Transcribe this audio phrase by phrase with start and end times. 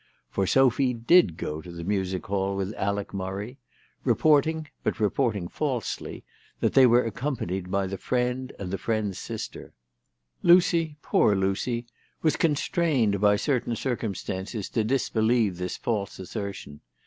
[0.31, 3.59] For Sophy did go to the Music Hall with Alec Murray,
[4.03, 6.23] reporting, but report ing falsely,
[6.59, 9.75] that they were accompanied by the friend and the friend's sister.
[10.41, 11.85] Lucy, poor Lucy,
[12.23, 16.81] was con strained by certain circumstances to disbelieve this false assertion.